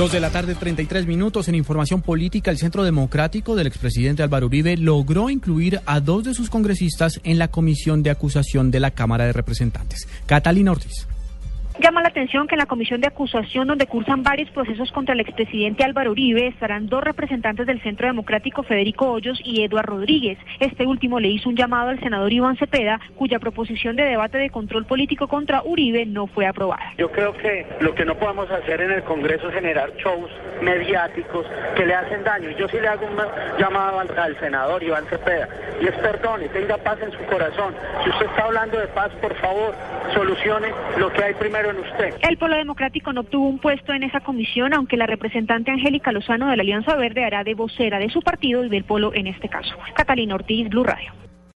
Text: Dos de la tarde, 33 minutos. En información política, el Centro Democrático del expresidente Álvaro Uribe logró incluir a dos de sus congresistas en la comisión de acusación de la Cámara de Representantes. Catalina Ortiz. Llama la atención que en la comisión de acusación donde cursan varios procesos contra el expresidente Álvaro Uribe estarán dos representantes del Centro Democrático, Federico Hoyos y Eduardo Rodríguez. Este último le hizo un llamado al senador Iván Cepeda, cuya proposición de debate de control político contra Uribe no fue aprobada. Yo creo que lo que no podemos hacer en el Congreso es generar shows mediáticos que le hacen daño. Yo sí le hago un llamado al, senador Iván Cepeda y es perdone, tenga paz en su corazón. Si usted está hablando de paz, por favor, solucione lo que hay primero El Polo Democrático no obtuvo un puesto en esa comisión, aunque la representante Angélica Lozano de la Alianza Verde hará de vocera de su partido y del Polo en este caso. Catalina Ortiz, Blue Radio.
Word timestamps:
Dos 0.00 0.12
de 0.12 0.20
la 0.20 0.30
tarde, 0.30 0.54
33 0.54 1.06
minutos. 1.06 1.48
En 1.48 1.54
información 1.54 2.00
política, 2.00 2.50
el 2.50 2.56
Centro 2.56 2.84
Democrático 2.84 3.54
del 3.54 3.66
expresidente 3.66 4.22
Álvaro 4.22 4.46
Uribe 4.46 4.78
logró 4.78 5.28
incluir 5.28 5.82
a 5.84 6.00
dos 6.00 6.24
de 6.24 6.32
sus 6.32 6.48
congresistas 6.48 7.20
en 7.22 7.38
la 7.38 7.48
comisión 7.48 8.02
de 8.02 8.08
acusación 8.08 8.70
de 8.70 8.80
la 8.80 8.92
Cámara 8.92 9.26
de 9.26 9.34
Representantes. 9.34 10.08
Catalina 10.24 10.70
Ortiz. 10.70 11.06
Llama 11.80 12.02
la 12.02 12.08
atención 12.08 12.46
que 12.46 12.56
en 12.56 12.58
la 12.58 12.66
comisión 12.66 13.00
de 13.00 13.06
acusación 13.06 13.66
donde 13.66 13.86
cursan 13.86 14.22
varios 14.22 14.50
procesos 14.50 14.92
contra 14.92 15.14
el 15.14 15.20
expresidente 15.20 15.82
Álvaro 15.82 16.10
Uribe 16.10 16.46
estarán 16.46 16.88
dos 16.88 17.02
representantes 17.02 17.66
del 17.66 17.80
Centro 17.80 18.06
Democrático, 18.06 18.62
Federico 18.62 19.10
Hoyos 19.10 19.40
y 19.42 19.64
Eduardo 19.64 19.92
Rodríguez. 19.92 20.36
Este 20.58 20.84
último 20.84 21.18
le 21.20 21.28
hizo 21.28 21.48
un 21.48 21.56
llamado 21.56 21.88
al 21.88 21.98
senador 22.00 22.30
Iván 22.30 22.58
Cepeda, 22.58 23.00
cuya 23.16 23.38
proposición 23.38 23.96
de 23.96 24.02
debate 24.02 24.36
de 24.36 24.50
control 24.50 24.84
político 24.84 25.26
contra 25.26 25.62
Uribe 25.62 26.04
no 26.04 26.26
fue 26.26 26.46
aprobada. 26.46 26.92
Yo 26.98 27.10
creo 27.10 27.32
que 27.32 27.66
lo 27.80 27.94
que 27.94 28.04
no 28.04 28.14
podemos 28.14 28.50
hacer 28.50 28.82
en 28.82 28.90
el 28.90 29.02
Congreso 29.04 29.48
es 29.48 29.54
generar 29.54 29.90
shows 29.96 30.30
mediáticos 30.60 31.46
que 31.76 31.86
le 31.86 31.94
hacen 31.94 32.22
daño. 32.24 32.50
Yo 32.58 32.68
sí 32.68 32.78
le 32.78 32.88
hago 32.88 33.06
un 33.06 33.16
llamado 33.58 34.00
al, 34.00 34.38
senador 34.38 34.82
Iván 34.82 35.06
Cepeda 35.06 35.48
y 35.80 35.86
es 35.86 35.94
perdone, 35.94 36.50
tenga 36.50 36.76
paz 36.76 36.98
en 37.00 37.10
su 37.12 37.24
corazón. 37.24 37.74
Si 38.04 38.10
usted 38.10 38.26
está 38.26 38.44
hablando 38.44 38.78
de 38.78 38.86
paz, 38.88 39.10
por 39.22 39.34
favor, 39.36 39.74
solucione 40.12 40.68
lo 40.98 41.10
que 41.10 41.24
hay 41.24 41.32
primero 41.32 41.69
El 42.22 42.36
Polo 42.38 42.56
Democrático 42.56 43.12
no 43.12 43.22
obtuvo 43.22 43.48
un 43.48 43.58
puesto 43.58 43.92
en 43.92 44.02
esa 44.02 44.20
comisión, 44.20 44.74
aunque 44.74 44.96
la 44.96 45.06
representante 45.06 45.70
Angélica 45.70 46.12
Lozano 46.12 46.48
de 46.48 46.56
la 46.56 46.62
Alianza 46.62 46.96
Verde 46.96 47.24
hará 47.24 47.44
de 47.44 47.54
vocera 47.54 47.98
de 47.98 48.10
su 48.10 48.20
partido 48.20 48.64
y 48.64 48.68
del 48.68 48.84
Polo 48.84 49.12
en 49.14 49.26
este 49.26 49.48
caso. 49.48 49.74
Catalina 49.94 50.34
Ortiz, 50.34 50.68
Blue 50.68 50.84
Radio. 50.84 51.12